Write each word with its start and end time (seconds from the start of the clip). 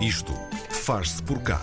Isto 0.00 0.32
faz-se 0.70 1.22
por 1.22 1.42
cá. 1.42 1.60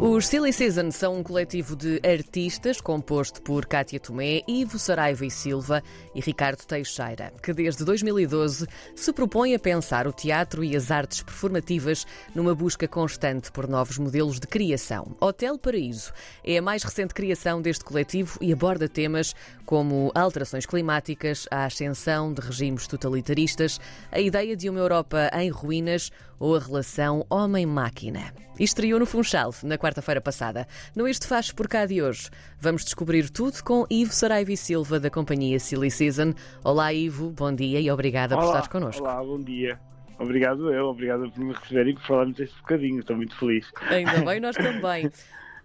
Os 0.00 0.28
Silly 0.28 0.52
Season 0.52 0.92
são 0.92 1.16
um 1.16 1.24
coletivo 1.24 1.74
de 1.74 2.00
artistas 2.08 2.80
composto 2.80 3.42
por 3.42 3.66
Cátia 3.66 3.98
Tomé, 3.98 4.42
Ivo 4.46 4.78
Saraiva 4.78 5.26
e 5.26 5.30
Silva 5.30 5.82
e 6.14 6.20
Ricardo 6.20 6.64
Teixeira, 6.64 7.32
que 7.42 7.52
desde 7.52 7.84
2012 7.84 8.68
se 8.94 9.12
propõe 9.12 9.56
a 9.56 9.58
pensar 9.58 10.06
o 10.06 10.12
teatro 10.12 10.62
e 10.62 10.76
as 10.76 10.92
artes 10.92 11.20
performativas 11.20 12.06
numa 12.32 12.54
busca 12.54 12.86
constante 12.86 13.50
por 13.50 13.66
novos 13.66 13.98
modelos 13.98 14.38
de 14.38 14.46
criação. 14.46 15.16
Hotel 15.20 15.58
Paraíso 15.58 16.12
é 16.44 16.58
a 16.58 16.62
mais 16.62 16.84
recente 16.84 17.12
criação 17.12 17.60
deste 17.60 17.84
coletivo 17.84 18.38
e 18.40 18.52
aborda 18.52 18.88
temas 18.88 19.34
como 19.66 20.12
alterações 20.14 20.64
climáticas, 20.64 21.48
a 21.50 21.64
ascensão 21.64 22.32
de 22.32 22.40
regimes 22.40 22.86
totalitaristas, 22.86 23.80
a 24.12 24.20
ideia 24.20 24.56
de 24.56 24.70
uma 24.70 24.78
Europa 24.78 25.28
em 25.34 25.50
ruínas 25.50 26.12
ou 26.38 26.56
a 26.56 26.58
relação 26.58 27.24
homem-máquina. 27.30 28.32
Estreou 28.58 28.98
no 28.98 29.06
Funchal 29.06 29.54
na 29.62 29.78
quarta-feira 29.78 30.20
passada. 30.20 30.66
No 30.94 31.06
Isto 31.08 31.28
Faz 31.28 31.52
por 31.52 31.68
cá 31.68 31.86
de 31.86 32.02
hoje, 32.02 32.28
vamos 32.60 32.84
descobrir 32.84 33.30
tudo 33.30 33.62
com 33.62 33.86
Ivo 33.88 34.12
Saraiva 34.12 34.52
e 34.52 34.56
Silva, 34.56 34.98
da 34.98 35.10
companhia 35.10 35.60
Silly 35.60 35.90
Season. 35.90 36.34
Olá, 36.64 36.92
Ivo, 36.92 37.30
bom 37.30 37.54
dia 37.54 37.80
e 37.80 37.90
obrigada 37.90 38.34
olá, 38.34 38.42
por 38.42 38.48
estares 38.48 38.68
connosco. 38.68 39.02
Olá, 39.02 39.22
bom 39.22 39.40
dia. 39.40 39.78
Obrigado 40.18 40.72
eu, 40.72 40.86
obrigado 40.86 41.30
por 41.30 41.40
me 41.44 41.52
receberem 41.52 41.92
e 41.92 41.94
por 41.94 42.02
falarmos 42.04 42.40
este 42.40 42.56
bocadinho, 42.56 42.98
estou 42.98 43.16
muito 43.16 43.38
feliz. 43.38 43.70
Ainda 43.88 44.20
bem, 44.24 44.40
nós 44.40 44.56
também. 44.58 45.10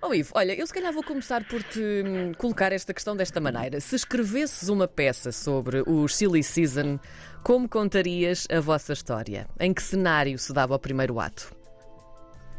Oh 0.06 0.14
Ivo, 0.14 0.34
olha, 0.36 0.54
eu 0.54 0.68
se 0.68 0.74
calhar 0.74 0.92
vou 0.92 1.02
começar 1.02 1.46
por 1.46 1.64
te 1.64 1.80
hum, 1.80 2.34
colocar 2.38 2.74
esta 2.74 2.94
questão 2.94 3.16
desta 3.16 3.40
maneira. 3.40 3.80
Se 3.80 3.96
escrevesses 3.96 4.68
uma 4.68 4.86
peça 4.86 5.32
sobre 5.32 5.82
o 5.88 6.10
Silly 6.10 6.44
Season, 6.44 7.00
como 7.42 7.70
contarias 7.70 8.46
a 8.52 8.60
vossa 8.60 8.92
história? 8.92 9.48
Em 9.58 9.74
que 9.74 9.82
cenário 9.82 10.38
se 10.38 10.52
dava 10.52 10.76
o 10.76 10.80
primeiro 10.80 11.22
ato? 11.22 11.56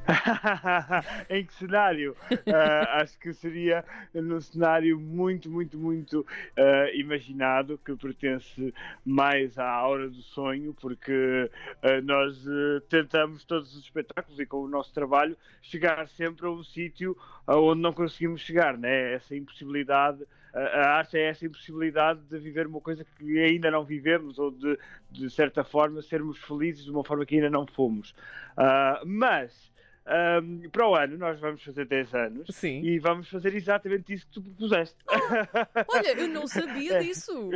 em 1.30 1.44
que 1.44 1.54
cenário? 1.54 2.16
Uh, 2.30 2.88
acho 3.00 3.18
que 3.18 3.32
seria 3.32 3.84
num 4.12 4.40
cenário 4.40 4.98
muito, 5.00 5.50
muito, 5.50 5.78
muito 5.78 6.20
uh, 6.20 6.94
imaginado, 6.94 7.78
que 7.84 7.94
pertence 7.96 8.74
mais 9.04 9.58
à 9.58 9.86
hora 9.86 10.08
do 10.08 10.22
sonho, 10.22 10.74
porque 10.80 11.50
uh, 11.82 12.02
nós 12.04 12.44
tentamos 12.88 13.44
todos 13.44 13.74
os 13.74 13.84
espetáculos 13.84 14.38
e 14.38 14.46
com 14.46 14.58
o 14.58 14.68
nosso 14.68 14.92
trabalho 14.92 15.36
chegar 15.62 16.06
sempre 16.08 16.46
a 16.46 16.50
um 16.50 16.62
sítio 16.62 17.16
onde 17.46 17.80
não 17.80 17.92
conseguimos 17.92 18.40
chegar, 18.40 18.76
né? 18.76 19.14
Essa 19.14 19.36
impossibilidade 19.36 20.24
a 20.54 20.98
arte 20.98 21.18
é 21.18 21.28
essa 21.28 21.44
impossibilidade 21.44 22.20
de 22.30 22.38
viver 22.38 22.68
uma 22.68 22.80
coisa 22.80 23.04
que 23.04 23.40
ainda 23.40 23.72
não 23.72 23.84
vivemos 23.84 24.38
ou 24.38 24.52
de, 24.52 24.78
de 25.10 25.28
certa 25.28 25.64
forma, 25.64 26.00
sermos 26.00 26.38
felizes 26.38 26.84
de 26.84 26.92
uma 26.92 27.02
forma 27.02 27.26
que 27.26 27.34
ainda 27.34 27.50
não 27.50 27.66
fomos. 27.66 28.14
Uh, 28.56 29.04
mas 29.04 29.73
um, 30.06 30.68
para 30.68 30.86
o 30.86 30.94
ano 30.94 31.16
nós 31.16 31.40
vamos 31.40 31.62
fazer 31.62 31.86
10 31.86 32.14
anos 32.14 32.46
Sim. 32.50 32.82
e 32.82 32.98
vamos 32.98 33.28
fazer 33.28 33.54
exatamente 33.54 34.12
isso 34.12 34.26
que 34.26 34.32
tu 34.32 34.42
propuseste. 34.42 34.96
Oh, 35.08 35.96
olha, 35.96 36.12
eu 36.18 36.28
não 36.28 36.46
sabia 36.46 36.98
disso. 37.02 37.50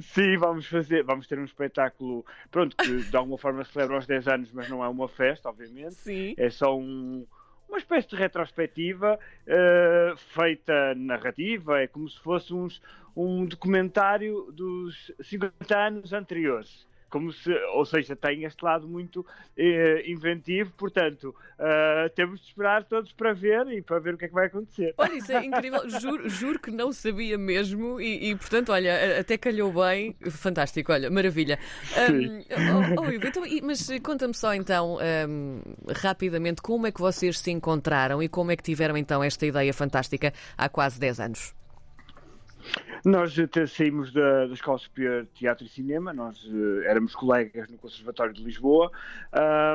Sim, 0.00 0.36
vamos 0.38 0.66
fazer, 0.66 1.02
vamos 1.04 1.26
ter 1.26 1.38
um 1.38 1.44
espetáculo, 1.44 2.24
pronto, 2.50 2.76
que 2.76 3.02
de 3.02 3.16
alguma 3.16 3.36
forma 3.36 3.64
celebra 3.64 3.98
os 3.98 4.06
10 4.06 4.28
anos, 4.28 4.52
mas 4.52 4.68
não 4.68 4.82
é 4.82 4.88
uma 4.88 5.08
festa, 5.08 5.48
obviamente. 5.48 5.94
Sim. 5.94 6.34
É 6.38 6.48
só 6.48 6.76
um, 6.76 7.26
uma 7.68 7.78
espécie 7.78 8.08
de 8.08 8.16
retrospectiva 8.16 9.18
uh, 9.18 10.16
feita 10.16 10.94
narrativa, 10.94 11.80
é 11.80 11.86
como 11.86 12.08
se 12.08 12.18
fosse 12.20 12.54
uns, 12.54 12.80
um 13.14 13.44
documentário 13.44 14.50
dos 14.52 15.12
50 15.20 15.76
anos 15.76 16.12
anteriores 16.12 16.86
como 17.14 17.32
se, 17.32 17.48
ou 17.72 17.86
seja, 17.86 18.16
tem 18.16 18.42
este 18.42 18.64
lado 18.64 18.88
muito 18.88 19.24
eh, 19.56 20.02
inventivo, 20.04 20.72
portanto, 20.76 21.32
uh, 21.56 22.10
temos 22.12 22.40
de 22.40 22.48
esperar 22.48 22.82
todos 22.82 23.12
para 23.12 23.32
ver 23.32 23.68
e 23.68 23.80
para 23.80 24.00
ver 24.00 24.14
o 24.14 24.18
que 24.18 24.24
é 24.24 24.28
que 24.28 24.34
vai 24.34 24.46
acontecer. 24.46 24.92
Olha, 24.98 25.14
isso 25.14 25.30
é 25.30 25.38
incrível, 25.46 25.88
juro, 25.88 26.28
juro 26.28 26.58
que 26.58 26.72
não 26.72 26.92
sabia 26.92 27.38
mesmo 27.38 28.00
e, 28.00 28.30
e, 28.30 28.34
portanto, 28.34 28.72
olha, 28.72 29.20
até 29.20 29.38
calhou 29.38 29.72
bem, 29.72 30.16
fantástico, 30.28 30.90
olha, 30.90 31.08
maravilha. 31.08 31.56
Um, 32.10 32.38
oh, 32.98 33.02
oh, 33.02 33.10
então, 33.12 33.44
mas 33.62 33.88
conta-me 34.02 34.34
só 34.34 34.52
então, 34.52 34.98
um, 35.28 35.60
rapidamente, 35.94 36.60
como 36.62 36.88
é 36.88 36.90
que 36.90 37.00
vocês 37.00 37.38
se 37.38 37.52
encontraram 37.52 38.20
e 38.24 38.28
como 38.28 38.50
é 38.50 38.56
que 38.56 38.62
tiveram 38.64 38.96
então 38.96 39.22
esta 39.22 39.46
ideia 39.46 39.72
fantástica 39.72 40.32
há 40.58 40.68
quase 40.68 40.98
10 40.98 41.20
anos? 41.20 41.54
Nós 43.04 43.38
até 43.38 43.66
saímos 43.66 44.12
da, 44.12 44.46
da 44.46 44.54
Escola 44.54 44.78
Superior 44.78 45.24
de 45.24 45.30
Teatro 45.30 45.66
e 45.66 45.68
Cinema, 45.68 46.12
nós 46.12 46.42
uh, 46.44 46.82
éramos 46.84 47.14
colegas 47.14 47.68
no 47.68 47.76
Conservatório 47.76 48.32
de 48.32 48.42
Lisboa. 48.42 48.90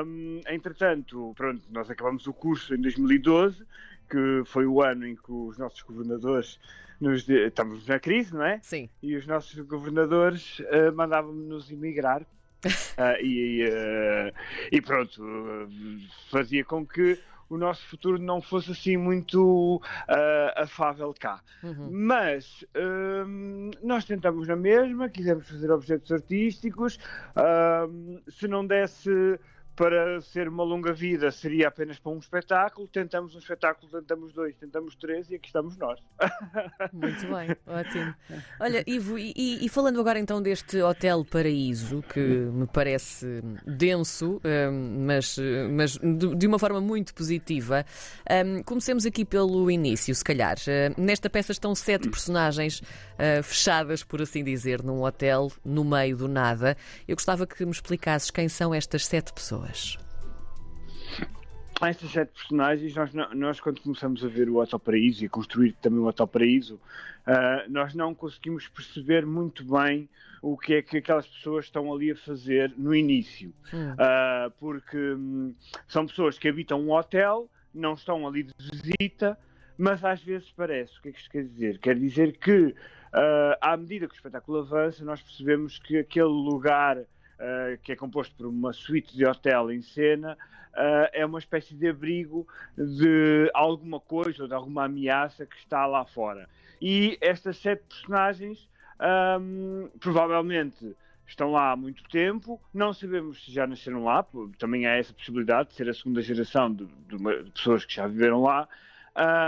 Um, 0.04 0.40
entretanto, 0.48 1.32
pronto, 1.36 1.62
nós 1.70 1.88
acabamos 1.88 2.26
o 2.26 2.32
curso 2.32 2.74
em 2.74 2.80
2012, 2.80 3.64
que 4.10 4.42
foi 4.44 4.66
o 4.66 4.82
ano 4.82 5.06
em 5.06 5.14
que 5.14 5.30
os 5.30 5.56
nossos 5.58 5.80
governadores 5.82 6.58
nos 7.00 7.24
de... 7.24 7.46
estamos 7.46 7.86
na 7.86 7.98
crise, 7.98 8.34
não 8.34 8.44
é? 8.44 8.58
Sim. 8.62 8.88
E 9.02 9.16
os 9.16 9.26
nossos 9.26 9.58
governadores 9.60 10.58
uh, 10.60 10.92
mandavam-nos 10.94 11.70
emigrar. 11.70 12.22
uh, 12.22 13.22
e, 13.22 13.64
uh, 13.68 14.34
e, 14.70 14.80
pronto, 14.80 15.22
fazia 16.30 16.64
com 16.64 16.84
que 16.84 17.18
o 17.50 17.58
nosso 17.58 17.84
futuro 17.88 18.16
não 18.16 18.40
fosse 18.40 18.70
assim 18.70 18.96
muito 18.96 19.76
uh, 19.76 20.62
afável 20.62 21.12
cá. 21.18 21.42
Uhum. 21.62 21.88
Mas 21.90 22.64
uh, 22.76 23.70
nós 23.82 24.04
tentamos 24.04 24.46
na 24.46 24.54
mesma, 24.54 25.08
quisemos 25.08 25.48
fazer 25.48 25.70
objetos 25.70 26.12
artísticos, 26.12 26.98
uh, 27.36 28.30
se 28.30 28.46
não 28.46 28.64
desse 28.64 29.38
para 29.76 30.20
ser 30.20 30.48
uma 30.48 30.62
longa 30.62 30.92
vida 30.92 31.30
seria 31.30 31.68
apenas 31.68 31.98
para 31.98 32.12
um 32.12 32.18
espetáculo. 32.18 32.86
Tentamos 32.88 33.34
um 33.34 33.38
espetáculo, 33.38 33.90
tentamos 33.90 34.32
dois, 34.32 34.54
tentamos 34.56 34.94
três 34.96 35.30
e 35.30 35.36
aqui 35.36 35.46
estamos 35.46 35.76
nós. 35.76 35.98
Muito 36.92 37.26
bem, 37.26 37.56
ótimo. 37.66 38.14
Olha, 38.60 38.84
Ivo, 38.86 39.18
e, 39.18 39.32
e, 39.36 39.68
falando 39.68 40.00
agora 40.00 40.18
então 40.18 40.42
deste 40.42 40.80
Hotel 40.82 41.24
Paraíso, 41.24 42.02
que 42.02 42.20
me 42.20 42.66
parece 42.66 43.42
denso, 43.66 44.40
um, 44.44 45.06
mas, 45.06 45.36
mas 45.70 45.98
de 46.36 46.46
uma 46.46 46.58
forma 46.58 46.80
muito 46.80 47.14
positiva, 47.14 47.84
um, 48.46 48.62
comecemos 48.62 49.06
aqui 49.06 49.24
pelo 49.24 49.70
início, 49.70 50.14
se 50.14 50.24
calhar. 50.24 50.56
Uh, 50.58 51.00
nesta 51.00 51.30
peça 51.30 51.52
estão 51.52 51.74
sete 51.74 52.08
personagens 52.08 52.82
fechadas, 53.42 54.02
por 54.02 54.22
assim 54.22 54.42
dizer, 54.42 54.82
num 54.82 55.02
hotel 55.02 55.52
no 55.62 55.84
meio 55.84 56.16
do 56.16 56.26
nada. 56.26 56.74
Eu 57.06 57.14
gostava 57.14 57.46
que 57.46 57.64
me 57.66 57.70
explicasses 57.70 58.30
quem 58.30 58.48
são 58.48 58.74
estas 58.74 59.04
sete 59.04 59.30
pessoas 59.30 59.59
pessoas? 59.60 59.98
Estas 61.82 62.10
sete 62.10 62.32
personagens, 62.32 62.94
nós, 62.94 63.14
nós 63.34 63.60
quando 63.60 63.80
começamos 63.80 64.22
a 64.22 64.28
ver 64.28 64.50
o 64.50 64.56
Hotel 64.56 64.78
Paraíso 64.78 65.24
e 65.24 65.26
a 65.26 65.30
construir 65.30 65.72
também 65.80 66.00
o 66.00 66.06
Hotel 66.06 66.26
Paraíso, 66.26 66.74
uh, 66.74 67.70
nós 67.70 67.94
não 67.94 68.14
conseguimos 68.14 68.68
perceber 68.68 69.24
muito 69.24 69.64
bem 69.64 70.06
o 70.42 70.58
que 70.58 70.74
é 70.74 70.82
que 70.82 70.98
aquelas 70.98 71.26
pessoas 71.26 71.64
estão 71.66 71.90
ali 71.90 72.10
a 72.10 72.16
fazer 72.16 72.74
no 72.76 72.94
início. 72.94 73.50
Hum. 73.72 73.92
Uh, 73.92 74.50
porque 74.58 74.98
hum, 74.98 75.54
são 75.88 76.06
pessoas 76.06 76.38
que 76.38 76.48
habitam 76.48 76.78
um 76.82 76.92
hotel, 76.92 77.48
não 77.74 77.94
estão 77.94 78.28
ali 78.28 78.42
de 78.42 78.52
visita, 78.58 79.38
mas 79.78 80.04
às 80.04 80.22
vezes 80.22 80.52
parece. 80.54 80.98
O 80.98 81.02
que 81.02 81.08
é 81.08 81.12
que 81.12 81.18
isto 81.18 81.30
quer 81.30 81.44
dizer? 81.44 81.78
Quer 81.78 81.98
dizer 81.98 82.36
que, 82.36 82.66
uh, 82.66 83.56
à 83.58 83.74
medida 83.74 84.06
que 84.06 84.12
o 84.12 84.16
espetáculo 84.16 84.58
avança, 84.58 85.02
nós 85.02 85.22
percebemos 85.22 85.78
que 85.78 85.96
aquele 85.96 86.26
lugar 86.26 86.98
uh, 87.40 87.78
que 87.82 87.92
é 87.92 87.96
composto 87.96 88.34
por 88.36 88.46
uma 88.46 88.72
suíte 88.72 89.16
de 89.16 89.26
hotel 89.26 89.72
em 89.72 89.82
cena, 89.82 90.36
uh, 90.74 91.08
é 91.12 91.24
uma 91.24 91.38
espécie 91.38 91.74
de 91.74 91.88
abrigo 91.88 92.46
de 92.76 93.50
alguma 93.54 93.98
coisa 93.98 94.42
ou 94.42 94.48
de 94.48 94.54
alguma 94.54 94.84
ameaça 94.84 95.46
que 95.46 95.56
está 95.56 95.86
lá 95.86 96.04
fora. 96.04 96.48
E 96.80 97.18
estas 97.20 97.56
sete 97.58 97.82
personagens 97.88 98.68
um, 99.40 99.88
provavelmente 99.98 100.94
estão 101.26 101.52
lá 101.52 101.72
há 101.72 101.76
muito 101.76 102.02
tempo, 102.08 102.60
não 102.74 102.92
sabemos 102.92 103.44
se 103.44 103.52
já 103.52 103.66
nasceram 103.66 104.04
lá, 104.04 104.26
também 104.58 104.86
há 104.86 104.96
essa 104.96 105.12
possibilidade 105.12 105.70
de 105.70 105.74
ser 105.76 105.88
a 105.88 105.94
segunda 105.94 106.20
geração 106.20 106.72
de, 106.72 106.86
de, 106.86 107.16
uma, 107.16 107.42
de 107.42 107.50
pessoas 107.52 107.84
que 107.84 107.94
já 107.94 108.06
viveram 108.06 108.42
lá, 108.42 108.68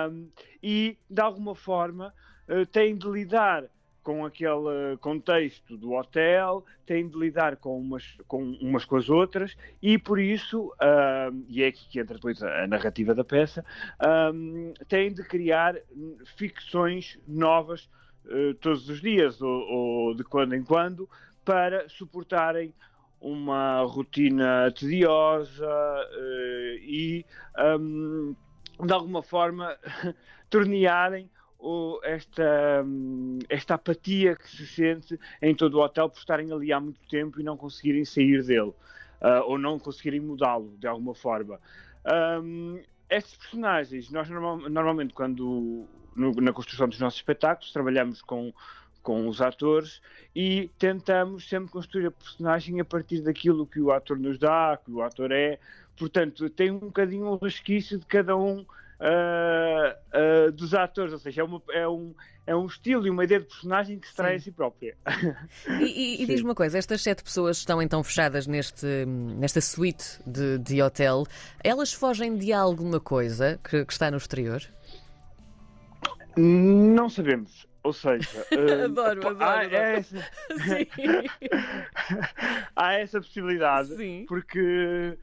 um, 0.09 0.29
e 0.63 0.97
de 1.11 1.21
alguma 1.21 1.55
forma 1.55 2.15
uh, 2.49 2.65
têm 2.67 2.97
de 2.97 3.09
lidar 3.09 3.65
com 4.03 4.25
aquele 4.25 4.97
contexto 5.01 5.77
do 5.77 5.93
hotel, 5.93 6.65
têm 6.85 7.09
de 7.09 7.17
lidar 7.17 7.57
com 7.57 7.79
umas 7.79 8.17
com, 8.27 8.53
umas 8.61 8.85
com 8.85 8.97
as 8.97 9.09
outras 9.09 9.57
e 9.81 9.99
por 9.99 10.19
isso, 10.19 10.73
e 11.49 11.63
é 11.63 11.69
aqui 11.69 11.89
que 11.89 12.01
entra 12.01 12.15
depois 12.17 12.43
a, 12.43 12.65
a 12.65 12.67
narrativa 12.67 13.15
da 13.15 13.25
peça, 13.25 13.65
uh, 14.01 14.85
têm 14.87 15.13
de 15.13 15.23
criar 15.23 15.77
ficções 16.37 17.19
novas 17.27 17.89
uh, 18.27 18.55
todos 18.61 18.89
os 18.89 19.01
dias 19.01 19.41
ou, 19.41 19.51
ou, 19.51 20.15
de 20.15 20.25
quando 20.25 20.55
em 20.55 20.63
quando 20.63 21.09
para 21.45 21.89
suportarem 21.89 22.73
uma 23.21 23.83
rotina 23.83 24.73
tediosa 24.73 25.67
uh, 25.67 26.79
e 26.83 27.25
um, 27.79 28.35
de 28.85 28.93
alguma 28.93 29.23
forma 29.23 29.77
tornearem 30.51 31.31
esta, 32.03 32.85
esta 33.49 33.75
apatia 33.75 34.37
que 34.37 34.49
se 34.49 34.67
sente 34.67 35.19
em 35.41 35.55
todo 35.55 35.79
o 35.79 35.85
hotel 35.85 36.09
por 36.09 36.19
estarem 36.19 36.53
ali 36.53 36.73
há 36.73 36.81
muito 36.81 37.01
tempo 37.09 37.41
e 37.41 37.45
não 37.45 37.57
conseguirem 37.57 38.05
sair 38.05 38.43
dele. 38.45 38.73
uh, 39.23 39.43
ou 39.47 39.57
não 39.57 39.79
conseguirem 39.79 40.21
mudá-lo 40.21 40.75
de 40.79 40.87
alguma 40.87 41.15
forma. 41.15 41.61
Um, 42.43 42.81
estes 43.09 43.37
personagens, 43.37 44.11
nós 44.11 44.29
normal, 44.29 44.69
normalmente, 44.69 45.15
quando 45.15 45.87
no, 46.17 46.33
na 46.33 46.53
construção 46.53 46.89
dos 46.89 46.99
nossos 46.99 47.21
espetáculos, 47.21 47.73
trabalhamos 47.73 48.21
com, 48.23 48.53
com 49.03 49.29
os 49.29 49.41
atores 49.41 50.01
e 50.35 50.71
tentamos 50.79 51.49
sempre 51.49 51.71
construir 51.71 52.07
a 52.07 52.11
personagem 52.11 52.81
a 52.81 52.85
partir 52.85 53.21
daquilo 53.21 53.67
que 53.67 53.81
o 53.81 53.93
ator 53.93 54.19
nos 54.19 54.39
dá, 54.39 54.79
que 54.85 54.91
o 54.91 55.03
ator 55.03 55.31
é. 55.31 55.59
Portanto, 55.97 56.49
tem 56.51 56.71
um 56.71 56.79
bocadinho 56.79 57.27
um 57.27 57.37
resquício 57.37 57.99
de 57.99 58.07
cada 58.07 58.37
um 58.37 58.65
uh, 59.03 60.49
uh, 60.49 60.53
dos 60.53 60.75
atores, 60.75 61.13
ou 61.13 61.19
seja, 61.19 61.43
é, 61.43 61.45
uma, 61.45 61.63
é, 61.71 61.89
um, 61.89 62.15
é 62.47 62.55
um 62.55 62.67
estilo 62.67 63.07
e 63.07 63.11
uma 63.11 63.25
ideia 63.25 63.41
de 63.41 63.47
personagem 63.47 63.99
que 63.99 64.09
se 64.09 64.15
traz 64.15 64.43
a 64.43 64.45
si 64.45 64.53
própria. 64.53 64.97
E, 65.81 65.85
e, 65.85 66.23
e 66.23 66.27
diz-me 66.27 66.49
uma 66.49 66.55
coisa: 66.55 66.79
estas 66.79 67.03
sete 67.03 67.23
pessoas 67.23 67.59
estão 67.59 67.83
então 67.83 68.03
fechadas 68.03 68.47
neste, 68.47 68.87
nesta 69.07 69.61
suíte 69.61 70.21
de, 70.27 70.59
de 70.59 70.83
hotel, 70.83 71.25
elas 71.63 71.93
fogem 71.93 72.37
de 72.37 72.53
alguma 72.53 73.01
coisa 73.01 73.59
que, 73.69 73.85
que 73.85 73.93
está 73.93 74.11
no 74.11 74.17
exterior? 74.17 74.63
Não 76.37 77.09
sabemos. 77.09 77.67
Ou 77.83 77.93
seja, 77.93 78.47
uh, 78.53 78.85
adoro, 78.85 79.29
adoro, 79.29 79.43
há, 79.43 79.61
adoro. 79.61 79.77
Essa... 79.77 80.31
há 82.77 82.93
essa 82.95 83.21
possibilidade, 83.21 83.97
Sim. 83.97 84.25
porque 84.29 85.19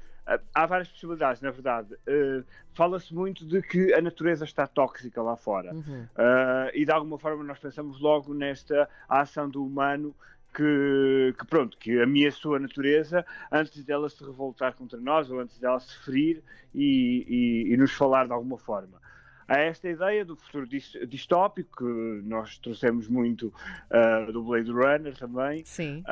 há 0.54 0.66
várias 0.66 0.88
possibilidades, 0.90 1.42
na 1.42 1.52
verdade. 1.52 1.94
Uh, 2.08 2.44
Fala-se 2.74 3.14
muito 3.14 3.46
de 3.46 3.62
que 3.62 3.94
a 3.94 4.02
natureza 4.02 4.46
está 4.46 4.66
tóxica 4.66 5.22
lá 5.22 5.36
fora. 5.36 5.74
Uhum. 5.74 6.04
Uh, 6.04 6.70
e 6.74 6.86
de 6.86 6.92
alguma 6.92 7.18
forma 7.18 7.44
nós 7.44 7.60
pensamos 7.60 8.00
logo 8.00 8.34
nesta 8.34 8.88
ação 9.10 9.50
do 9.50 9.66
humano 9.66 10.16
que, 10.54 11.36
que, 11.38 11.46
pronto, 11.46 11.78
que 11.78 12.02
ameaçou 12.02 12.56
a 12.56 12.60
natureza 12.60 13.26
antes 13.52 13.84
dela 13.84 14.10
se 14.10 14.24
revoltar 14.24 14.74
contra 14.76 15.00
nós 15.00 15.30
ou 15.30 15.40
antes 15.40 15.60
dela 15.60 15.80
se 15.80 15.98
ferir 16.00 16.44
e, 16.74 17.66
e, 17.68 17.74
e 17.74 17.78
nos 17.78 17.92
falar 17.92 18.26
de 18.28 18.34
alguma 18.34 18.58
forma. 18.58 19.00
Há 19.48 19.62
esta 19.62 19.90
ideia 19.90 20.24
do 20.24 20.36
futuro 20.36 20.68
distópico, 21.08 21.78
que 21.78 22.28
nós 22.28 22.60
trouxemos 22.60 23.08
muito 23.08 23.52
uh, 23.90 24.32
do 24.32 24.44
Blade 24.44 24.72
Runner 24.72 25.18
também. 25.18 25.66
Sim. 25.66 26.04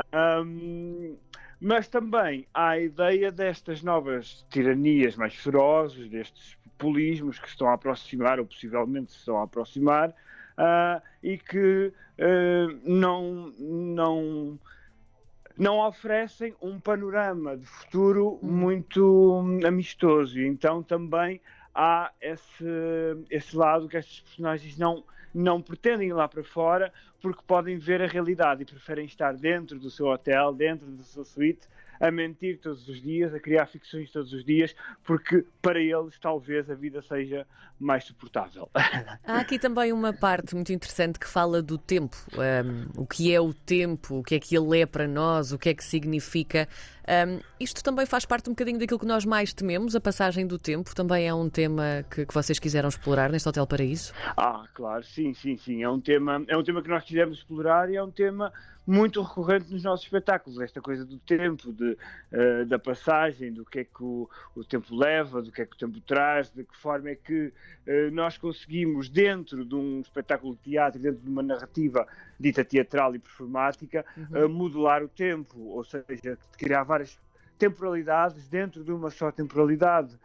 Um, 0.43 1.15
mas 1.59 1.87
também 1.87 2.47
há 2.53 2.69
a 2.69 2.79
ideia 2.79 3.31
destas 3.31 3.81
novas 3.81 4.45
tiranias 4.49 5.15
mais 5.15 5.35
ferozes, 5.35 6.09
destes 6.09 6.57
populismos 6.77 7.39
que 7.39 7.47
se 7.47 7.53
estão 7.53 7.69
a 7.69 7.73
aproximar, 7.73 8.39
ou 8.39 8.45
possivelmente 8.45 9.11
se 9.11 9.17
estão 9.17 9.37
a 9.37 9.43
aproximar, 9.43 10.09
uh, 10.09 11.01
e 11.23 11.37
que 11.37 11.91
uh, 12.19 12.79
não, 12.83 13.53
não, 13.57 14.59
não 15.57 15.79
oferecem 15.79 16.53
um 16.61 16.79
panorama 16.79 17.57
de 17.57 17.65
futuro 17.65 18.39
hum. 18.41 18.47
muito 18.47 19.43
amistoso. 19.65 20.39
Então 20.39 20.83
também 20.83 21.41
há 21.77 22.11
esse, 22.19 22.65
esse 23.29 23.55
lado 23.55 23.87
que 23.87 23.97
estes 23.97 24.21
personagens 24.21 24.75
não 24.77 25.03
não 25.33 25.61
pretendem 25.61 26.07
ir 26.07 26.13
lá 26.13 26.27
para 26.27 26.43
fora 26.43 26.91
porque 27.21 27.43
podem 27.45 27.77
ver 27.77 28.01
a 28.01 28.07
realidade 28.07 28.63
e 28.63 28.65
preferem 28.65 29.05
estar 29.05 29.33
dentro 29.35 29.77
do 29.77 29.91
seu 29.91 30.07
hotel, 30.07 30.51
dentro 30.51 30.87
da 30.87 31.03
sua 31.03 31.23
suíte, 31.23 31.67
a 31.99 32.11
mentir 32.11 32.59
todos 32.59 32.87
os 32.87 33.01
dias, 33.01 33.33
a 33.33 33.39
criar 33.39 33.65
ficções 33.65 34.11
todos 34.11 34.31
os 34.33 34.43
dias, 34.43 34.75
porque 35.03 35.45
para 35.61 35.79
eles 35.79 36.17
talvez 36.19 36.69
a 36.69 36.75
vida 36.75 37.01
seja 37.01 37.45
mais 37.79 38.05
suportável. 38.05 38.69
Há 39.23 39.39
aqui 39.39 39.59
também 39.59 39.91
uma 39.91 40.13
parte 40.13 40.55
muito 40.55 40.71
interessante 40.71 41.19
que 41.19 41.27
fala 41.27 41.61
do 41.61 41.77
tempo. 41.77 42.15
Um, 42.33 43.01
o 43.01 43.05
que 43.05 43.33
é 43.33 43.39
o 43.39 43.53
tempo, 43.53 44.19
o 44.19 44.23
que 44.23 44.35
é 44.35 44.39
que 44.39 44.55
ele 44.55 44.79
é 44.79 44.85
para 44.85 45.07
nós, 45.07 45.51
o 45.51 45.57
que 45.57 45.69
é 45.69 45.73
que 45.73 45.83
significa. 45.83 46.67
Um, 47.07 47.39
isto 47.59 47.83
também 47.83 48.05
faz 48.05 48.25
parte 48.25 48.49
um 48.49 48.53
bocadinho 48.53 48.77
daquilo 48.77 48.99
que 48.99 49.05
nós 49.05 49.23
mais 49.23 49.53
tememos, 49.53 49.95
a 49.95 50.01
passagem 50.01 50.45
do 50.45 50.59
tempo. 50.59 50.93
Também 50.93 51.27
é 51.27 51.33
um 51.33 51.49
tema 51.49 52.05
que, 52.09 52.25
que 52.25 52.33
vocês 52.33 52.59
quiseram 52.59 52.89
explorar 52.89 53.31
neste 53.31 53.47
Hotel 53.47 53.65
Paraíso? 53.65 54.13
Ah, 54.35 54.65
claro, 54.73 55.03
sim, 55.03 55.33
sim, 55.33 55.57
sim. 55.57 55.83
É 55.83 55.89
um 55.89 55.99
tema, 55.99 56.43
é 56.47 56.57
um 56.57 56.63
tema 56.63 56.81
que 56.81 56.89
nós 56.89 57.03
quisemos 57.03 57.37
explorar 57.37 57.89
e 57.89 57.95
é 57.95 58.03
um 58.03 58.11
tema 58.11 58.51
muito 58.87 59.21
recorrente 59.21 59.71
nos 59.73 59.83
nossos 59.83 60.05
espetáculos, 60.05 60.61
esta 60.61 60.81
coisa 60.81 61.03
do 61.03 61.19
tempo, 61.19 61.73
de, 61.73 61.97
uh, 62.31 62.65
da 62.65 62.79
passagem, 62.79 63.51
do 63.51 63.65
que 63.65 63.79
é 63.79 63.83
que 63.83 64.01
o, 64.01 64.29
o, 64.55 64.63
tempo 64.63 64.95
leva, 64.95 65.41
do 65.41 65.51
que 65.51 65.61
é 65.61 65.65
que 65.65 65.75
o 65.75 65.77
tempo 65.77 65.99
traz, 65.99 66.49
de 66.49 66.63
que 66.63 66.75
forma 66.77 67.09
é 67.09 67.15
que 67.15 67.47
uh, 67.47 68.11
nós 68.13 68.37
conseguimos, 68.37 69.09
dentro 69.09 69.65
de 69.65 69.75
um 69.75 69.99
espetáculo 69.99 70.55
de 70.55 70.71
teatro, 70.71 71.01
dentro 71.01 71.19
de 71.21 71.29
uma 71.29 71.43
narrativa 71.43 72.07
dita 72.39 72.63
teatral 72.63 73.13
e 73.13 73.19
performática, 73.19 74.05
uhum. 74.15 74.45
uh, 74.45 74.49
modular 74.49 75.03
o 75.03 75.09
tempo, 75.09 75.59
ou 75.59 75.83
seja, 75.83 76.37
criar 76.57 76.83
várias 76.83 76.96
temporalidades 77.57 78.47
dentro 78.47 78.83
de 78.83 78.91
uma 78.91 79.09
só 79.09 79.31
temporalidade. 79.31 80.17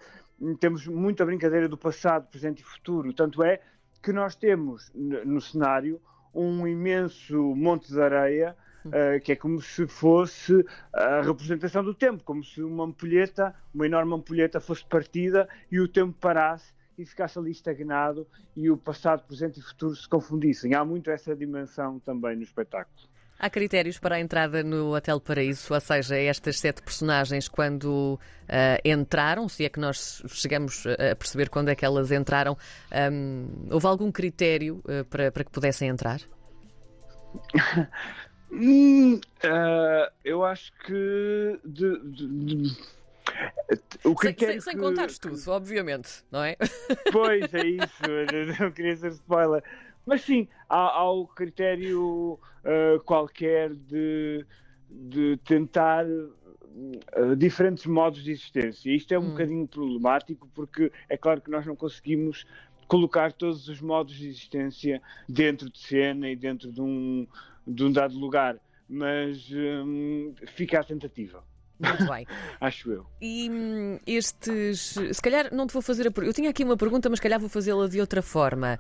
Temos 0.61 0.87
muita 0.87 1.25
brincadeira 1.25 1.69
do 1.69 1.77
passado, 1.77 2.29
presente 2.29 2.61
e 2.61 2.65
futuro, 2.65 3.13
tanto 3.13 3.43
é 3.43 3.61
que 4.03 4.13
nós 4.13 4.35
temos 4.35 4.91
no 4.95 5.41
cenário 5.41 6.01
um 6.35 6.67
imenso 6.67 7.55
monte 7.55 7.93
de 7.93 8.01
areia, 8.01 8.57
uh, 8.87 9.21
que 9.21 9.33
é 9.33 9.37
como 9.37 9.61
se 9.61 9.87
fosse 9.87 10.65
a 10.93 11.21
representação 11.21 11.85
do 11.85 11.95
tempo, 11.95 12.25
como 12.25 12.43
se 12.43 12.63
uma 12.63 12.85
ampulheta, 12.85 13.55
uma 13.73 13.87
enorme 13.87 14.15
ampulheta 14.15 14.61
fosse 14.61 14.85
partida 14.85 15.49
e 15.71 15.79
o 15.79 15.87
tempo 15.87 16.17
parasse 16.19 16.73
e 16.99 17.05
ficasse 17.05 17.39
ali 17.39 17.51
estagnado 17.51 18.27
e 18.57 18.71
o 18.71 18.77
passado, 18.77 19.25
presente 19.27 19.61
e 19.61 19.63
futuro 19.63 19.95
se 19.95 20.09
confundissem. 20.09 20.75
Há 20.75 20.85
muito 20.85 21.11
essa 21.11 21.35
dimensão 21.37 21.99
também 22.01 22.37
no 22.37 22.43
espetáculo. 22.43 23.12
Há 23.43 23.51
critérios 23.51 23.99
para 23.99 24.15
a 24.15 24.21
entrada 24.21 24.63
no 24.63 24.95
Hotel 24.95 25.21
Paraíso, 25.21 25.75
ou 25.75 25.81
seja, 25.81 26.17
estas 26.17 26.61
sete 26.61 26.81
personagens, 26.81 27.49
quando 27.49 28.15
uh, 28.15 28.89
entraram, 28.89 29.49
se 29.49 29.65
é 29.65 29.69
que 29.69 29.81
nós 29.81 30.23
chegamos 30.29 30.85
a 30.87 31.17
perceber 31.17 31.49
quando 31.49 31.69
é 31.69 31.75
que 31.75 31.85
elas 31.85 32.13
entraram, 32.13 32.57
um, 33.13 33.67
houve 33.69 33.85
algum 33.89 34.13
critério 34.13 34.81
uh, 34.85 35.05
para, 35.07 35.33
para 35.33 35.43
que 35.43 35.51
pudessem 35.51 35.89
entrar? 35.89 36.21
hum, 38.53 39.17
uh, 39.17 40.13
eu 40.25 40.45
acho 40.45 40.73
que. 40.87 41.59
De, 41.65 41.99
de, 41.99 42.29
de... 42.29 42.77
O 44.05 44.17
sem, 44.21 44.37
sem, 44.39 44.61
sem 44.61 44.75
que... 44.75 44.81
contares 44.81 45.19
tudo, 45.19 45.37
obviamente, 45.49 46.25
não 46.31 46.45
é? 46.45 46.57
Pois 47.11 47.53
é 47.55 47.67
isso, 47.67 48.03
não 48.63 48.71
queria 48.71 48.97
ser 48.97 49.11
spoiler. 49.11 49.65
Mas 50.05 50.23
sim, 50.23 50.49
há, 50.69 50.99
há 50.99 51.11
o 51.11 51.27
critério 51.27 52.39
uh, 52.65 53.01
qualquer 53.05 53.75
de, 53.75 54.45
de 54.91 55.37
tentar 55.45 56.05
uh, 56.07 57.37
diferentes 57.37 57.87
modos 57.87 58.23
de 58.23 58.33
existência. 58.33 58.95
Isto 58.95 59.13
é 59.13 59.19
um 59.19 59.23
hum. 59.23 59.31
bocadinho 59.31 59.69
problemático 59.69 60.49
porque 60.55 60.91
é 61.09 61.17
claro 61.17 61.41
que 61.41 61.51
nós 61.51 61.65
não 61.67 61.77
conseguimos 61.77 62.45
colocar 62.89 63.33
todos 63.33 63.69
os 63.69 63.81
modos 63.81 64.15
de 64.15 64.29
existência 64.29 65.01
dentro 65.29 65.71
de 65.71 65.79
cena 65.79 66.29
e 66.29 66.37
dentro 66.37 66.71
de 66.71 66.81
um, 66.81 67.27
de 67.67 67.85
um 67.85 67.91
dado 67.91 68.19
lugar, 68.19 68.59
mas 68.89 69.51
um, 69.51 70.35
fica 70.49 70.81
a 70.81 70.85
tentativa. 70.85 71.43
Muito 71.81 72.07
bem. 72.07 72.27
Acho 72.61 72.93
eu. 72.93 73.07
E 73.21 73.51
hum, 73.51 73.99
estes. 74.07 74.99
Se 75.13 75.23
calhar 75.23 75.53
não 75.53 75.67
te 75.67 75.73
vou 75.73 75.83
fazer 75.83 76.07
a 76.07 76.11
pergunta. 76.11 76.31
Eu 76.31 76.35
tinha 76.35 76.51
aqui 76.51 76.63
uma 76.63 76.77
pergunta, 76.77 77.09
mas 77.09 77.19
se 77.19 77.23
calhar 77.23 77.41
vou 77.41 77.49
fazê-la 77.49 77.89
de 77.89 78.01
outra 78.01 78.23
forma. 78.23 78.79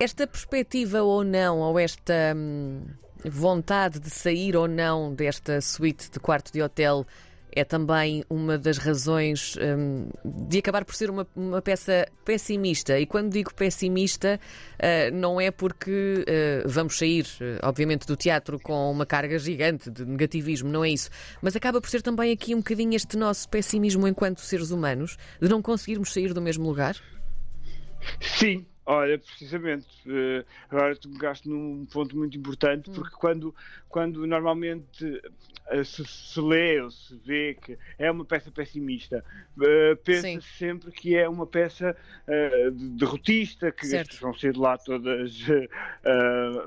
Esta 0.00 0.26
perspectiva 0.26 1.02
ou 1.02 1.22
não, 1.22 1.58
ou 1.58 1.78
esta 1.78 2.32
hum, 2.34 2.86
vontade 3.22 4.00
de 4.00 4.08
sair 4.08 4.56
ou 4.56 4.66
não 4.66 5.12
desta 5.14 5.60
suíte 5.60 6.10
de 6.10 6.18
quarto 6.18 6.50
de 6.50 6.62
hotel 6.62 7.06
é 7.52 7.64
também 7.64 8.24
uma 8.30 8.56
das 8.56 8.78
razões 8.78 9.58
hum, 9.60 10.08
de 10.24 10.56
acabar 10.56 10.86
por 10.86 10.94
ser 10.94 11.10
uma, 11.10 11.26
uma, 11.36 11.60
peça 11.60 12.08
pessimista. 12.24 12.98
E 12.98 13.04
quando 13.04 13.30
digo 13.30 13.52
pessimista, 13.52 14.40
uh, 14.78 15.14
não 15.14 15.38
é 15.38 15.50
porque 15.50 16.24
uh, 16.26 16.66
vamos 16.66 16.96
sair, 16.96 17.26
uh, 17.42 17.66
obviamente, 17.68 18.06
do 18.06 18.16
teatro 18.16 18.58
com 18.58 18.90
uma 18.90 19.04
carga 19.04 19.38
gigante 19.38 19.90
de 19.90 20.06
negativismo, 20.06 20.70
não 20.70 20.82
é 20.82 20.88
isso. 20.88 21.10
Mas 21.42 21.54
acaba 21.54 21.78
por 21.78 21.90
ser 21.90 22.00
também 22.00 22.32
aqui 22.32 22.54
um 22.54 22.58
bocadinho 22.58 22.94
este 22.94 23.18
nosso 23.18 23.46
pessimismo 23.50 24.08
enquanto 24.08 24.40
seres 24.40 24.70
humanos, 24.70 25.18
de 25.42 25.46
não 25.46 25.60
conseguirmos 25.60 26.10
sair 26.10 26.32
do 26.32 26.40
mesmo 26.40 26.66
lugar? 26.66 26.96
Sim, 28.18 28.64
Olha, 28.92 29.16
precisamente, 29.20 29.86
uh, 30.08 30.44
agora 30.68 30.96
tu 30.96 31.08
gasto 31.10 31.48
num 31.48 31.86
ponto 31.86 32.16
muito 32.16 32.36
importante, 32.36 32.90
hum. 32.90 32.94
porque 32.94 33.14
quando, 33.14 33.54
quando 33.88 34.26
normalmente 34.26 35.04
uh, 35.04 35.84
se, 35.84 36.04
se, 36.04 36.40
lê 36.40 36.80
ou 36.80 36.90
se 36.90 37.14
vê 37.24 37.54
que 37.54 37.78
é 37.96 38.10
uma 38.10 38.24
peça 38.24 38.50
pessimista, 38.50 39.24
uh, 39.56 39.96
pensa-se 40.02 40.42
sempre 40.58 40.90
que 40.90 41.14
é 41.14 41.28
uma 41.28 41.46
peça 41.46 41.96
derrotista, 42.96 43.70
que 43.70 43.86
certo. 43.86 44.20
vão 44.20 44.34
ser 44.34 44.52
de 44.52 44.58
lá 44.58 44.78
todas 44.78 45.36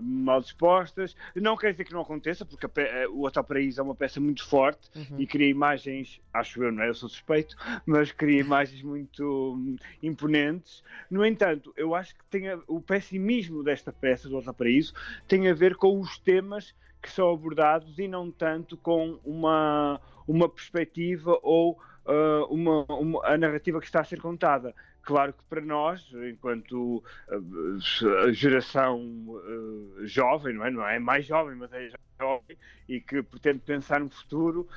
mal 0.02 0.42
dispostas. 0.42 1.16
Não 1.36 1.56
quer 1.56 1.72
dizer 1.72 1.86
que 1.86 1.94
não 1.94 2.02
aconteça, 2.02 2.46
porque 2.46 2.66
a, 2.66 3.10
o 3.10 3.26
Hotel 3.26 3.44
Paraíso 3.44 3.80
é 3.80 3.84
uma 3.84 3.96
peça 3.96 4.20
muito 4.20 4.46
forte 4.46 4.90
uhum. 4.96 5.20
e 5.20 5.28
cria 5.28 5.50
imagens, 5.50 6.22
acho 6.34 6.64
eu, 6.64 6.72
não 6.72 6.84
é? 6.84 6.90
Eu 6.90 6.94
sou 6.94 7.08
suspeito, 7.08 7.56
mas 7.86 8.12
cria 8.12 8.42
imagens 8.42 8.82
muito 8.82 9.56
hum, 9.56 9.78
imponentes. 10.02 10.84
No 11.10 11.26
entanto, 11.26 11.74
eu 11.78 11.96
acho 11.96 12.13
acho 12.14 12.20
que 12.20 12.26
tem 12.30 12.50
a, 12.50 12.60
o 12.68 12.80
pessimismo 12.80 13.64
desta 13.64 13.92
peça 13.92 14.30
do 14.30 14.38
Hotel 14.38 14.54
Paraíso 14.54 14.94
tem 15.28 15.50
a 15.50 15.54
ver 15.54 15.76
com 15.76 16.00
os 16.00 16.18
temas 16.20 16.76
que 17.02 17.12
são 17.12 17.34
abordados 17.34 18.00
e 18.00 18.08
não 18.08 18.32
tanto 18.32 18.78
com 18.78 19.20
uma, 19.26 20.00
uma 20.26 20.48
perspectiva 20.48 21.38
ou 21.44 21.74
uh, 22.06 22.46
uma, 22.50 22.86
uma, 22.86 23.26
a 23.28 23.38
narrativa 23.38 23.80
que 23.80 23.86
está 23.86 24.00
a 24.00 24.06
ser 24.06 24.22
contada. 24.22 24.74
Claro 25.02 25.34
que 25.34 25.44
para 25.50 25.60
nós, 25.60 26.10
enquanto 26.30 27.04
uh, 27.30 28.32
geração 28.32 29.02
uh, 29.02 30.06
jovem, 30.06 30.56
não 30.56 30.66
é? 30.66 30.72
não 30.72 30.88
é 30.88 30.98
mais 30.98 31.26
jovem, 31.26 31.58
mas 31.58 31.74
é 31.74 31.90
jovem, 32.18 32.58
e 32.88 33.02
que 33.02 33.22
pretende 33.22 33.60
pensar 33.60 34.00
no 34.00 34.10
futuro, 34.10 34.68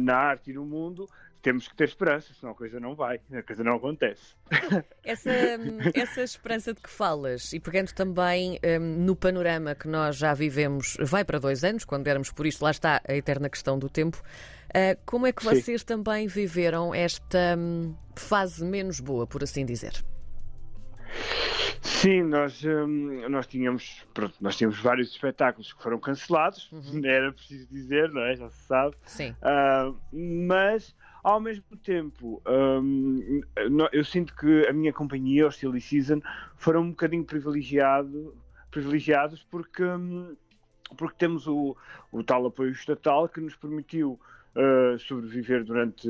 na 0.00 0.16
arte 0.16 0.50
e 0.50 0.54
no 0.54 0.64
mundo, 0.64 1.06
temos 1.42 1.68
que 1.68 1.76
ter 1.76 1.84
esperança, 1.84 2.32
senão 2.34 2.52
a 2.52 2.54
coisa 2.54 2.80
não 2.80 2.94
vai, 2.94 3.20
a 3.32 3.42
coisa 3.42 3.62
não 3.62 3.76
acontece. 3.76 4.34
Essa, 5.04 5.30
essa 5.94 6.22
esperança 6.22 6.74
de 6.74 6.80
que 6.80 6.90
falas, 6.90 7.52
e 7.52 7.60
pegando 7.60 7.92
também 7.92 8.58
um, 8.80 9.04
no 9.04 9.16
panorama 9.16 9.74
que 9.74 9.88
nós 9.88 10.16
já 10.16 10.34
vivemos, 10.34 10.96
vai 11.00 11.24
para 11.24 11.38
dois 11.38 11.64
anos, 11.64 11.84
quando 11.84 12.06
éramos 12.06 12.30
por 12.30 12.46
isto, 12.46 12.62
lá 12.62 12.70
está 12.70 13.00
a 13.08 13.14
eterna 13.14 13.48
questão 13.48 13.78
do 13.78 13.88
tempo. 13.88 14.22
Uh, 14.68 14.98
como 15.06 15.26
é 15.26 15.32
que 15.32 15.42
vocês 15.42 15.80
Sim. 15.80 15.86
também 15.86 16.26
viveram 16.26 16.94
esta 16.94 17.56
um, 17.56 17.94
fase 18.16 18.64
menos 18.64 19.00
boa, 19.00 19.26
por 19.26 19.42
assim 19.42 19.64
dizer? 19.64 19.92
Sim, 21.80 22.22
nós, 22.24 22.62
hum, 22.64 23.28
nós 23.28 23.46
tínhamos 23.46 24.06
pronto, 24.12 24.34
nós 24.40 24.56
tínhamos 24.56 24.78
vários 24.78 25.10
espetáculos 25.10 25.72
que 25.72 25.82
foram 25.82 25.98
cancelados, 25.98 26.70
uhum. 26.70 27.00
era 27.06 27.32
preciso 27.32 27.66
dizer, 27.70 28.10
não 28.10 28.22
é? 28.22 28.36
Já 28.36 28.50
se 28.50 28.66
sabe. 28.66 28.96
Sim. 29.04 29.34
Uh, 29.42 29.96
mas 30.12 30.94
ao 31.22 31.40
mesmo 31.40 31.76
tempo, 31.76 32.42
um, 32.46 33.40
eu 33.92 34.04
sinto 34.04 34.34
que 34.34 34.66
a 34.68 34.72
minha 34.72 34.92
companhia, 34.92 35.46
o 35.46 35.52
Silly 35.52 35.80
Season, 35.80 36.20
foram 36.56 36.82
um 36.82 36.90
bocadinho 36.90 37.24
privilegiado, 37.24 38.34
privilegiados 38.70 39.44
porque, 39.50 39.82
um, 39.82 40.36
porque 40.96 41.16
temos 41.18 41.46
o, 41.46 41.76
o 42.12 42.22
tal 42.22 42.46
apoio 42.46 42.70
estatal 42.70 43.28
que 43.28 43.40
nos 43.40 43.56
permitiu 43.56 44.18
uh, 44.54 44.98
sobreviver 44.98 45.64
durante, 45.64 46.08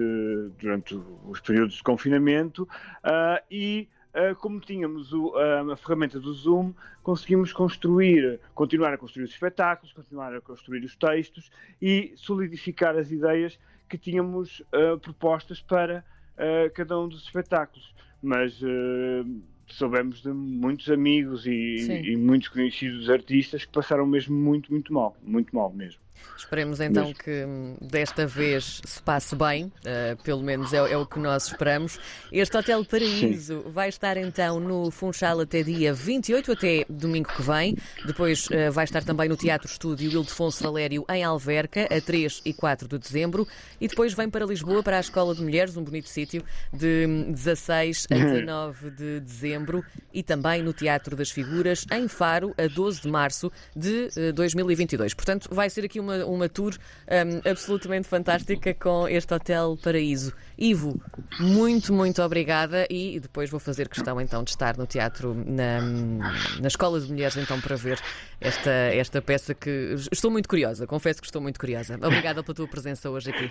durante 0.59 1.01
os 1.27 1.41
períodos 1.41 1.77
de 1.77 1.83
confinamento 1.83 2.63
uh, 2.63 3.43
e 3.51 3.89
Uh, 4.09 4.35
como 4.37 4.59
tínhamos 4.59 5.13
o, 5.13 5.35
uh, 5.37 5.71
a 5.71 5.77
ferramenta 5.77 6.19
do 6.19 6.33
Zoom, 6.33 6.73
conseguimos 7.03 7.53
construir, 7.53 8.41
continuar 8.55 8.95
a 8.95 8.99
construir 8.99 9.25
os 9.25 9.31
espetáculos, 9.31 9.93
continuar 9.93 10.35
a 10.35 10.41
construir 10.41 10.83
os 10.83 10.97
textos 10.97 11.51
e 11.81 12.15
solidificar 12.17 12.97
as 12.97 13.13
ideias 13.13 13.61
que 13.89 13.99
tínhamos 13.99 14.61
uh, 14.61 14.99
propostas 14.99 15.61
para 15.61 16.05
uh, 16.35 16.73
cada 16.75 16.99
um 16.99 17.09
dos 17.09 17.25
espetáculos. 17.25 17.95
Mas 18.23 18.61
uh, 18.63 19.43
soubemos 19.67 20.23
de 20.23 20.31
muitos 20.31 20.91
amigos 20.91 21.47
e, 21.47 22.03
e, 22.05 22.17
muitos 22.17 22.49
conhecidos 22.49 23.09
artistas 23.09 23.65
que 23.65 23.73
passaram 23.73 24.07
mesmo 24.07 24.37
muito, 24.37 24.73
muito 24.73 24.93
mal, 24.93 25.17
muito 25.23 25.55
mal 25.55 25.73
mesmo. 25.73 26.01
Esperemos 26.39 26.81
então 26.81 27.13
que 27.13 27.45
hum, 27.45 27.77
desta 27.81 28.27
vez 28.27 28.81
se 28.85 29.03
passe 29.03 29.35
bem, 29.35 29.65
uh, 29.65 30.23
pelo 30.23 30.43
menos 30.43 30.73
é, 30.73 30.79
é, 30.79 30.97
o 30.97 31.05
que 31.05 31.19
nós 31.19 31.49
esperamos. 31.49 31.99
Este 32.33 32.57
Hotel 32.57 32.85
Paraíso 32.85 33.63
Sim. 33.63 33.71
vai 33.71 33.89
estar 33.89 34.17
então 34.17 34.61
no 34.61 34.91
Funchal 34.91 35.41
até 35.41 35.63
dia 35.63 35.93
28, 35.93 36.53
até 36.53 36.87
domingo 36.89 37.29
que 37.29 37.43
vem. 37.43 37.77
Depois 38.07 38.47
uh, 38.47 38.73
vai 38.73 38.85
estar 38.85 39.05
também 39.05 39.29
no 39.29 39.37
Teatro 39.37 39.69
Estúdio 39.69 40.11
Ildefonso 40.11 40.63
Valério, 40.63 41.05
em 41.11 41.25
Alverca, 41.25 41.85
a 41.85 42.01
3 42.01 42.41
e 42.45 42.55
4 42.55 42.89
de 42.89 42.99
dezembro. 42.99 43.47
E 43.81 43.89
depois 43.89 44.15
vem 44.15 44.31
para 44.31 44.47
Lisboa, 44.47 44.83
para 44.83 44.97
a 44.97 45.01
Escola 45.01 45.35
de 45.35 45.43
Mulheres, 45.43 45.77
um 45.77 45.83
bonito 45.83 46.09
sítio, 46.09 46.43
de 46.73 47.07
16 47.31 48.07
a 48.11 48.15
19 48.15 48.91
de 48.91 49.21
dezembro. 49.21 49.85
E 50.15 50.23
também 50.23 50.63
no 50.63 50.73
Teatro 50.73 51.17
das 51.17 51.31
Figuras, 51.31 51.85
em 51.93 52.09
Faro, 52.09 52.55
a 52.57 52.67
12 52.69 53.03
de 53.03 53.09
março 53.09 53.53
de 53.75 54.09
uh, 54.17 54.29
eh, 54.29 54.33
2022. 54.33 55.15
Portanto, 55.15 55.49
vai 55.53 55.69
ser 55.69 55.85
aqui 55.85 56.01
uma 56.01 56.08
uma, 56.09 56.25
uma 56.25 56.49
tour 56.49 56.75
um, 56.75 57.51
absolutamente 57.51 58.09
fantástica 58.09 58.73
com 58.75 59.07
este 59.09 59.33
Hotel 59.35 59.77
Paraíso. 59.83 60.33
Ivo, 60.57 61.01
muito, 61.39 61.93
muito 61.93 62.23
obrigada 62.23 62.87
e 62.91 63.21
depois 63.21 63.51
vou 63.51 63.61
fazer 63.61 63.89
questão 63.89 64.21
então 64.21 64.43
de 64.43 64.51
estar 64.51 64.77
no 64.77 64.87
teatro, 64.87 65.35
na, 65.35 65.81
na 65.81 66.67
Escola 66.67 67.01
de 67.01 67.11
Mulheres, 67.11 67.37
então 67.37 67.61
para 67.61 67.77
ver 67.77 68.01
esta, 68.41 68.71
esta 68.71 69.23
peça 69.23 69.55
que 69.55 69.95
estou 70.11 70.31
muito 70.31 70.49
curiosa, 70.49 70.87
confesso 70.87 71.21
que 71.21 71.27
estou 71.27 71.43
muito 71.43 71.61
curiosa. 71.61 71.95
Obrigada 72.03 72.43
pela 72.43 72.55
tua 72.55 72.69
presença 72.69 73.11
hoje 73.11 73.31
aqui. 73.31 73.51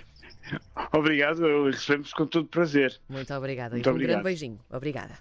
Obrigado, 0.91 1.65
recebemos 1.65 2.13
com 2.13 2.25
todo 2.25 2.47
prazer. 2.47 2.99
Muito 3.07 3.33
obrigada. 3.33 3.75
Muito 3.75 3.85
e 3.85 3.89
um 3.89 3.93
obrigado. 3.93 4.15
grande 4.15 4.23
beijinho. 4.23 4.59
Obrigada. 4.69 5.17